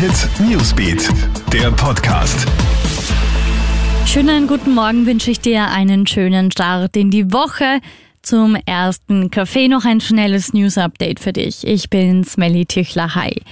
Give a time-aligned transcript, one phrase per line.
[0.00, 1.10] Hit Newsbeat,
[1.52, 2.48] der Podcast.
[4.06, 7.80] Schönen guten Morgen wünsche ich dir einen schönen Start in die Woche.
[8.22, 11.66] Zum ersten Kaffee noch ein schnelles News-Update für dich.
[11.66, 13.14] Ich bin Smelly Tüchler.
[13.14, 13.42] Hi.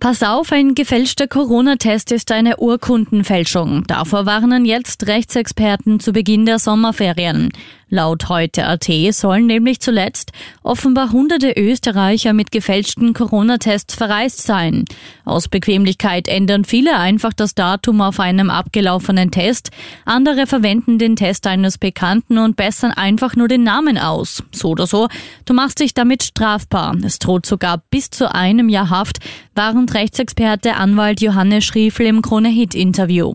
[0.00, 3.84] Pass auf, ein gefälschter Corona-Test ist eine Urkundenfälschung.
[3.86, 7.52] Davor warnen jetzt Rechtsexperten zu Beginn der Sommerferien.
[7.90, 10.32] Laut heute.at sollen nämlich zuletzt
[10.62, 14.84] offenbar hunderte Österreicher mit gefälschten Corona-Tests verreist sein.
[15.24, 19.70] Aus Bequemlichkeit ändern viele einfach das Datum auf einem abgelaufenen Test.
[20.04, 24.42] Andere verwenden den Test eines Bekannten und bessern einfach nur den Namen aus.
[24.52, 25.08] So oder so,
[25.46, 26.94] du machst dich damit strafbar.
[27.02, 29.20] Es droht sogar bis zu einem Jahr Haft,
[29.54, 33.32] warnt Rechtsexperte Anwalt Johannes Schriefel im Krone-Hit-Interview.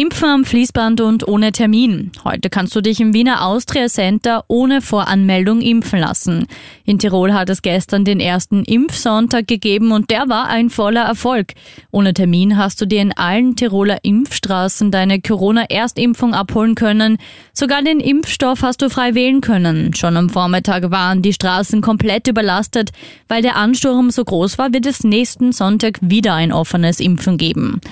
[0.00, 2.10] Impfen am Fließband und ohne Termin.
[2.24, 6.46] Heute kannst du dich im Wiener Austria Center ohne Voranmeldung impfen lassen.
[6.86, 11.52] In Tirol hat es gestern den ersten Impfsonntag gegeben und der war ein voller Erfolg.
[11.90, 17.18] Ohne Termin hast du dir in allen Tiroler Impfstraßen deine Corona-Erstimpfung abholen können.
[17.52, 19.92] Sogar den Impfstoff hast du frei wählen können.
[19.92, 22.88] Schon am Vormittag waren die Straßen komplett überlastet.
[23.28, 27.82] Weil der Ansturm so groß war, wird es nächsten Sonntag wieder ein offenes Impfen geben.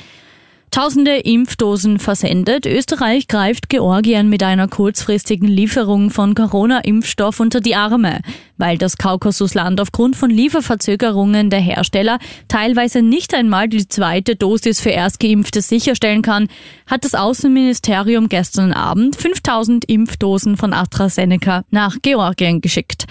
[0.70, 2.66] Tausende Impfdosen versendet.
[2.66, 8.20] Österreich greift Georgien mit einer kurzfristigen Lieferung von Corona-Impfstoff unter die Arme.
[8.58, 14.90] Weil das Kaukasusland aufgrund von Lieferverzögerungen der Hersteller teilweise nicht einmal die zweite Dosis für
[14.90, 16.48] Erstgeimpfte sicherstellen kann,
[16.86, 23.06] hat das Außenministerium gestern Abend 5000 Impfdosen von AstraZeneca nach Georgien geschickt.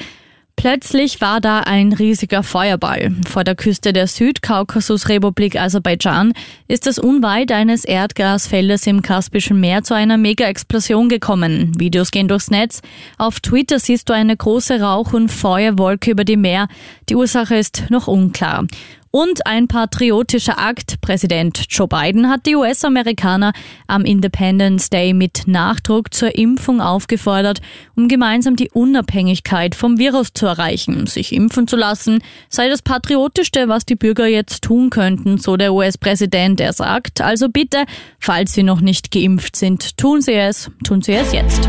[0.57, 3.11] Plötzlich war da ein riesiger Feuerball.
[3.29, 6.33] Vor der Küste der Südkaukasusrepublik Aserbaidschan
[6.67, 11.73] ist es unweit eines Erdgasfeldes im Kaspischen Meer zu einer Mega-Explosion gekommen.
[11.77, 12.81] Videos gehen durchs Netz.
[13.19, 16.67] Auf Twitter siehst du eine große Rauch- und Feuerwolke über dem Meer.
[17.07, 18.65] Die Ursache ist noch unklar.
[19.11, 20.99] Und ein patriotischer Akt.
[21.01, 23.53] Präsident Joe Biden hat die US-Amerikaner
[23.87, 27.61] am Independence Day mit Nachdruck zur Impfung aufgefordert,
[27.95, 31.07] um gemeinsam die Unabhängigkeit vom Virus zu erreichen.
[31.07, 32.19] Sich impfen zu lassen
[32.49, 36.59] sei das Patriotischste, was die Bürger jetzt tun könnten, so der US-Präsident.
[36.59, 37.85] Er sagt, also bitte,
[38.19, 41.67] falls Sie noch nicht geimpft sind, tun Sie es, tun Sie es jetzt.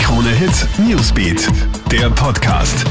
[0.00, 1.48] Krone Hit Newsbeat,
[1.90, 2.84] der Podcast.